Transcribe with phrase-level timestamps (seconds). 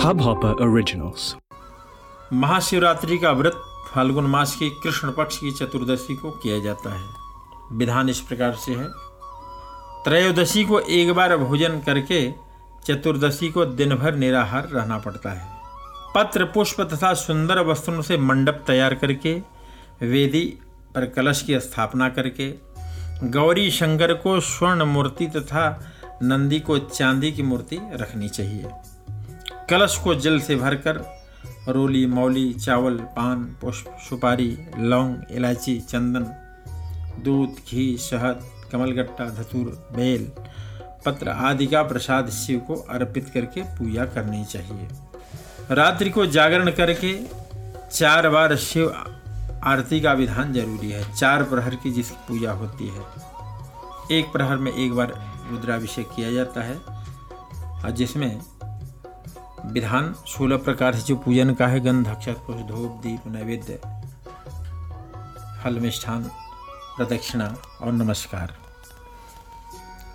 [0.00, 1.34] Hubhopper Originals.
[2.32, 3.62] Mahashivratri का व्रत
[3.94, 7.08] फाल्गुन मास के कृष्ण पक्ष की चतुर्दशी को किया जाता है।
[7.72, 8.88] विधान इस प्रकार से है।
[10.04, 12.32] त्रयोदशी को एक बार भोजन करके
[12.84, 15.58] चतुर्दशी को दिन भर निराहार रहना पड़ता है।
[16.14, 19.34] पत्र, पुष्प तथा सुंदर वस्त्रों से मंडप तैयार करके,
[20.02, 20.58] वेदी
[20.94, 22.54] पर कलश की स्थापना करके,
[23.30, 25.92] गौरी शंकर को स्वर्ण मूर्ति तथा
[26.22, 28.70] नंदी को चांदी की मूर्ति रखनी चाहिए।
[29.70, 30.96] कलश को जल से भरकर
[31.68, 36.24] रोली, मौली, चावल, पान, पुष्प, सुपारी, लौंग, इलायची, चंदन,
[37.24, 38.40] दूध, घी, शहद,
[38.72, 39.66] कमलगट्टा, धतूर,
[39.96, 40.30] बेल,
[41.06, 44.88] पत्र आदि का प्रसाद शिव को अर्पित करके पूजा करनी चाहिए।
[45.70, 47.14] रात्रि को जागरण करके
[47.92, 48.92] चार बार शिव
[49.64, 53.04] आरती का विधान ज़रूरी है। चार प्रहर की जिसकी पूजा होती है,
[54.18, 55.12] एक प्रहर में एक बार
[55.50, 56.76] रुद्राभिषेक किया जाता है,
[57.84, 58.40] और जिसमें
[59.70, 63.80] विधान सोलह प्रकार से जो पूजन का है, गंध, अक्षत, पुष्प, धूप, दीप, नैवेद्य,
[65.64, 66.22] फल, मिष्ठान,
[66.96, 68.54] प्रदक्षिणा और नमस्कार।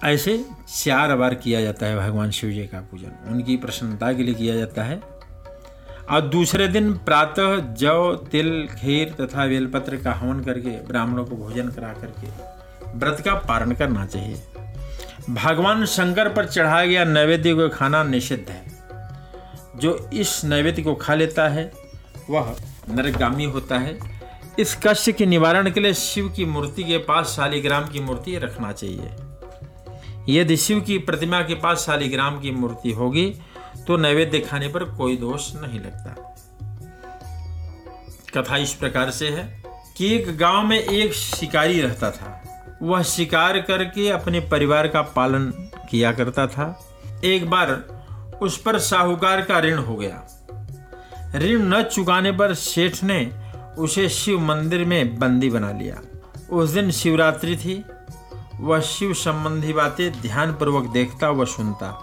[0.04, 0.46] ऐसे
[0.84, 4.56] चार बार किया जाता है भगवान शिव जी का पूजन। उनकी प्रसन्नता के लिए किया
[4.56, 5.02] जाता है।
[6.12, 11.70] और दूसरे दिन प्रातः जौ, तिल, खीर तथा बेलपत्र का हवन करके ब्राह्मणों को भोजन
[11.70, 12.28] करा करके
[12.98, 14.42] व्रत का पारण करना चाहिए।
[15.30, 18.75] भगवान शंकर पर चढ़ाया गया नैवेद्य को खाना निषिद्ध है।
[19.76, 21.72] जो इस नैवेद्य को खा लेता है,
[22.30, 22.56] वह
[22.90, 23.98] नरगामी होता है।
[24.60, 28.72] इस कष्ट के निवारण के लिए शिव की मूर्ति के पास शालिग्राम की मूर्ति रखना
[28.72, 29.10] चाहिए।
[30.30, 33.26] यदि शिव की प्रतिमा के पास शालिग्राम की मूर्ति होगी
[33.88, 36.16] तो नैवेद्य खाने पर कोई दोष नहीं लगता।
[38.34, 39.64] कथा इस प्रकार से है
[39.98, 45.46] कि एक गाँव में एक शिकारी रहता था। वह शिकार करके अपने परिवार का पालन
[45.90, 46.68] किया करता था।
[47.24, 47.72] एक बार
[48.42, 50.24] उस पर साहूकार का ऋण हो गया।
[51.36, 53.32] ऋण न चुकाने पर सेठ ने
[53.78, 56.02] उसे शिव मंदिर में बंदी बना लिया।
[56.52, 57.86] उस दिन शिवरात्रि थी।
[58.56, 62.02] वह शिव संबंधी बातें ध्यान पूर्वक देखता व सुनता।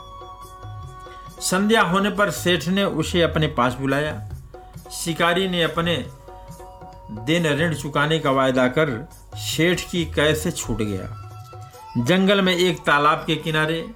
[1.41, 4.31] संध्या होने पर सेठ ने उसे अपने पास बुलाया।
[4.93, 6.07] शिकारी ने अपने
[7.11, 11.19] दिन ऋण चुकाने का वायदा कर सेठ की कैद से छूट गया।
[11.99, 13.91] जंगल में एक तालाब के किनारे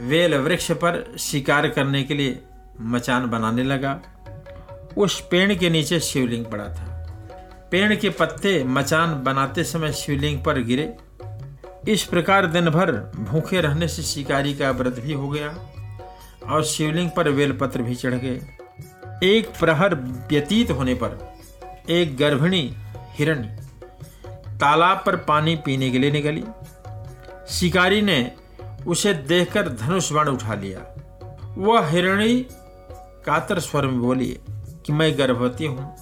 [0.00, 2.38] वेल वृक्ष पर शिकार करने के लिए
[2.80, 4.00] मचान बनाने लगा।
[4.96, 6.86] उस पेड़ के नीचे शिवलिंग पड़ा था।
[7.70, 10.96] पेड़ के पत्ते मचान बनाते समय शिवलिंग पर गिरे।
[11.88, 15.48] इस प्रकार दिन भर भूखे रहने से शिकारी का व्रत भी हो गया
[16.46, 18.40] और शिवलिंग पर बेलपत्र भी चढ़ गए।
[19.22, 19.94] एक प्रहर
[20.30, 21.36] व्यतीत होने पर
[21.90, 22.74] एक गर्भिणी
[23.14, 23.42] हिरण
[24.58, 26.44] तालाब पर पानी पीने के लिए निकली।
[27.48, 28.32] शिकारी ने
[28.86, 30.80] उसे देखकर धनुष बाण उठा लिया।
[31.58, 32.46] वह हिरणी
[33.26, 34.38] कातर स्वर में बोली,
[34.86, 35.96] कि मैं गर्भवती हूँ।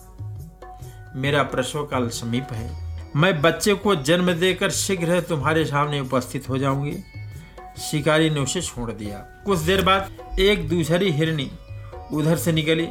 [1.16, 6.58] मेरा प्रसव काल समीप है। मैं बच्चे को जन्म देकर शीघ्र तुम्हारे सामने उपस्थित हो
[6.58, 6.96] जाऊँगी।
[7.90, 11.50] शिकारी ने उसे छोड़ दिया। कुछ देर बाद एक दूसरी हिरणी
[12.12, 12.88] उधर से निकली।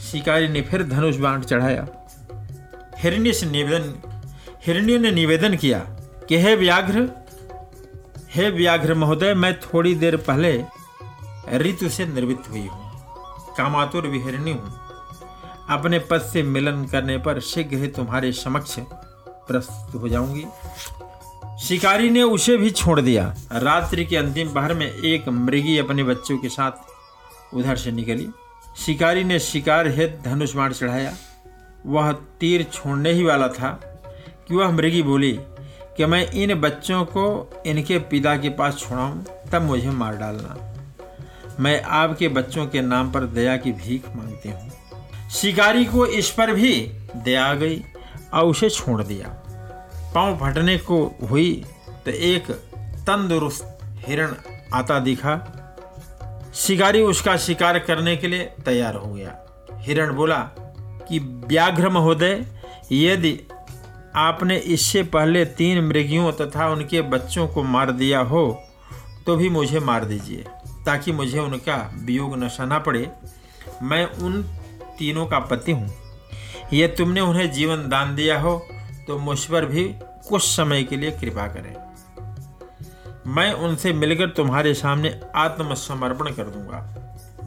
[0.00, 1.86] शिकारी ने फिर धनुष बाण चढ़ाया।
[2.98, 3.94] हिरणी से निवेदन
[4.66, 5.78] हिरणी ने निवेदन किया,
[6.28, 7.08] कि हे व्याघ्र
[8.30, 10.52] हे व्याघ्र महोदय, मैं थोड़ी देर पहले
[11.58, 14.80] ऋतु से निर्वृत्त हुई हूँ, कामातुर विहरणी हूँ।
[15.70, 20.44] अपने पद से मिलन करने पर शीघ्र ही तुम्हारे समक्ष प्रस्तुत हो जाऊँगी।
[21.58, 26.38] शिकारी ने उसे भी छोड़ दिया। रात्रि के अंतिम पहर में एक मृगी अपने बच्चों
[26.38, 28.28] के साथ उधर से निकली।
[28.76, 31.12] शिकारी ने शिकार हेत धनुष बाण चढ़ाया।
[31.86, 33.70] वह तीर छोड़ने ही वाला था
[34.48, 35.38] कि वह मृगी बोली
[35.96, 40.56] कि मैं इन बच्चों को इनके पिता के पास छोड़ाऊं, तब मुझे मार डालना।
[41.60, 44.72] मैं आपके बच्चों के नाम पर दया की भीख मांगती हूँ।
[45.30, 47.84] शिकारी को इस पर भी दया गई
[48.34, 49.28] और उसे छोड़ दिया।
[50.14, 51.64] पाँव फटने को हुई
[52.04, 54.34] तो एक तंदुरुस्त हिरण
[54.74, 55.52] आता दिखा।
[56.54, 59.38] शिकारी उसका शिकार करने के लिए तैयार हो गया।
[59.72, 60.38] हिरण बोला
[61.08, 62.46] कि, व्याघ्र महोदय,
[62.92, 63.40] यदि
[64.16, 68.44] आपने इससे पहले तीन मृगियों तथा उनके बच्चों को मार दिया हो
[69.26, 70.44] तो भी मुझे मार दीजिए,
[70.86, 73.10] ताकि मुझे उनका वियोग न सहना पड़े।
[73.82, 74.42] मैं उन
[74.98, 75.90] तीनों का पति हूँ।
[76.72, 78.58] यह तुमने उन्हें जीवन दान दिया हो
[79.08, 79.84] तो मुझ पर भी
[80.28, 81.74] कुछ समय के लिए कृपा करें।
[83.28, 86.80] मैं उनसे मिलकर तुम्हारे सामने आत्मसमर्पण कर दूँगा।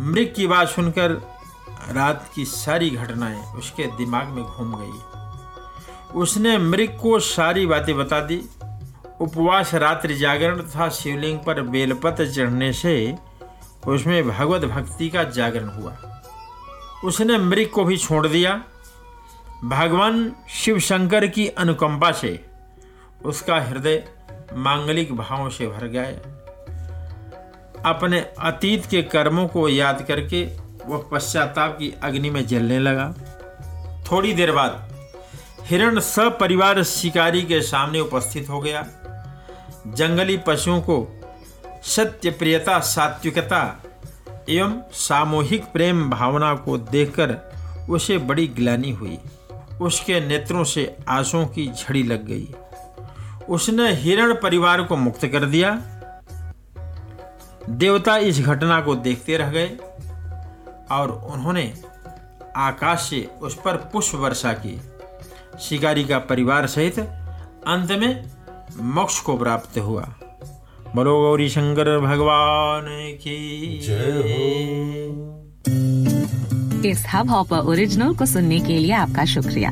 [0.01, 1.12] मृग की बात सुनकर
[1.92, 5.19] रात की सारी घटनाएँ उसके दिमाग में घूम गई।
[6.15, 8.41] उसने मृग को सारी बातें बता दी।
[9.21, 13.15] उपवास, रात्रि जागरण तथा शिवलिंग पर बेलपत्र चढ़ने से
[13.88, 16.21] उसमें भगवत भक्ति का जागरण हुआ।
[17.06, 18.63] उसने मृग को भी छोड़ दिया।
[19.63, 22.45] भगवान शिव शंकर की अनुकंपा से
[23.25, 24.07] उसका हृदय
[24.53, 26.06] मांगलिक भावों से भर गया।
[27.89, 30.44] अपने अतीत के कर्मों को याद करके
[30.85, 33.13] वह पश्चाताप की अग्नि में जलने लगा।
[34.11, 34.88] थोड़ी देर बाद
[35.69, 38.88] हिरण सपरिवार शिकारी के सामने उपस्थित हो गया।
[39.88, 41.21] जंगली पशुओं को
[41.83, 43.83] सत्य, प्रियता, सात्विकता
[44.50, 47.30] एवं सामूहिक प्रेम भावना को देखकर
[47.89, 49.19] उसे बड़ी ग्लानी हुई।
[49.81, 52.56] उसके नेत्रों से आंसुओं की झड़ी लग गई।
[53.50, 55.81] उसने हिरण परिवार को मुक्त कर दिया।
[57.69, 59.77] देवता इस घटना को देखते रह गए
[60.92, 61.74] और उन्होंने
[62.56, 64.81] आकाश से उस पर पुष्प वर्षा की।
[65.61, 67.00] शिकारी का परिवार सहित
[67.67, 68.23] अंत में
[68.81, 70.01] मोक्ष को प्राप्त हुआ।
[70.95, 72.85] बोलो गौरी शंकर भगवान
[73.21, 74.23] की जय
[76.89, 79.71] इस हब हॉपर ओरिजिनल को सुनने के लिए आपका शुक्रिया।